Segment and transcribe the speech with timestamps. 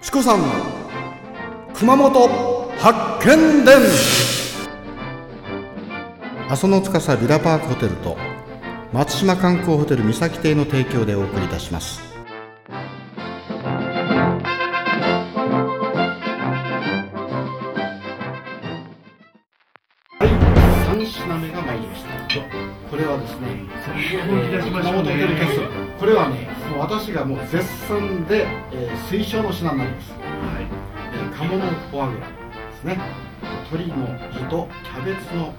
[0.00, 0.40] チコさん
[1.74, 2.28] 熊本
[2.78, 3.76] 発見伝。
[6.48, 8.16] 阿蘇の司ビラパークホテルと
[8.92, 12.07] 松島観光ホテル三崎邸の提供でお送りいたします。
[20.98, 22.10] 3品目が参りました。
[22.90, 23.46] これはですね
[24.26, 24.92] 本気出しました。
[24.92, 25.62] ね熊本ホテルキャスト
[26.00, 30.12] これはねもう私がもう絶賛で、えー推奨の品になります。
[30.12, 32.32] えー鴨のフォアグラで
[32.80, 32.98] すね。
[33.70, 33.94] 鶏の
[34.32, 35.54] 胃とキャベツの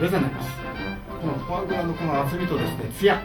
[0.00, 0.50] レザになります。
[1.20, 3.22] このフォアグラのこの厚みとですねツヤ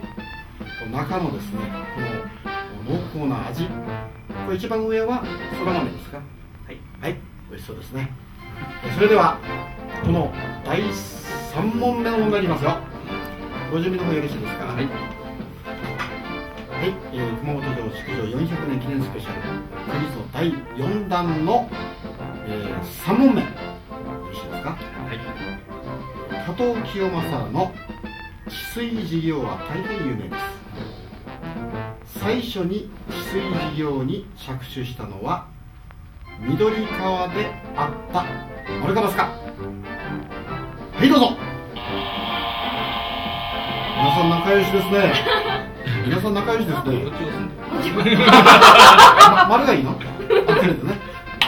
[0.80, 1.60] と中のですね
[1.96, 3.66] この濃厚な味。
[3.66, 5.24] これ一番上は
[5.58, 6.18] そら豆ですか？
[6.18, 6.24] は
[6.72, 6.78] い。
[7.02, 7.18] はい。
[7.50, 8.12] 美味しそうですね。
[8.86, 9.40] えーそれでは
[10.06, 10.32] この
[10.66, 10.82] 第
[11.54, 12.78] 3問目の問題になりますよ。
[13.72, 14.66] ご準備の方よろしいですか？
[14.66, 14.86] はい。
[14.86, 14.92] は
[16.88, 19.48] い、えー熊本城築城400年記念スペシャルク
[20.00, 21.70] リソ第4弾の、
[22.48, 22.74] え
[23.06, 23.48] 3問目よ
[24.28, 24.70] ろしいですか？
[24.72, 24.78] は
[25.14, 25.20] い。
[26.46, 27.72] 加藤清正の
[28.50, 30.36] 治水事業は大変有名で
[32.06, 32.20] す。
[32.20, 35.46] 最初に治水事業に着手したのは
[36.40, 38.26] 緑川であった
[38.82, 39.30] 丸川ですか？
[41.02, 41.36] はいどうぞ。
[43.98, 45.14] 皆さん仲良しですね。
[46.06, 47.06] 皆さん仲良しですね。
[48.30, 49.98] ま丸がいいの？
[50.48, 50.94] あくれてね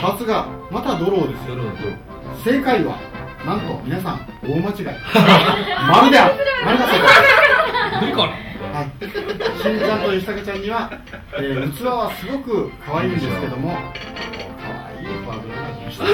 [0.02, 1.54] ×がまたドローですよ。
[2.44, 2.96] 正解は
[3.46, 4.98] なんと皆さん大間違い。
[5.88, 8.90] 丸である丸が正解はい。
[9.62, 10.90] しんちゃんと吉武ちゃんには、
[11.38, 13.78] えー器はすごく可愛いんですけども。
[14.58, 16.04] 可愛いフォアグラが来ました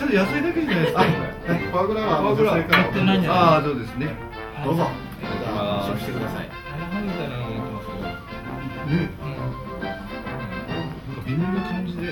[0.00, 1.00] でも下で野菜だけじゃないですか。
[1.00, 1.10] はい。
[1.10, 2.52] フォアグラはフォアグラ。
[2.54, 4.08] 正解買ってなああそうですね。
[4.64, 4.88] どうぞ。
[5.46, 6.50] あます試食してくださいね
[9.20, 12.02] なんか微妙な感じで。
[12.02, 12.08] いい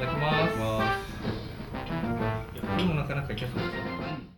[0.00, 0.56] ただきます。
[2.60, 3.95] これもなかなかいけそうですよ。